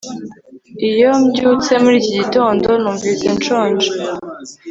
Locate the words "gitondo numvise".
2.19-3.25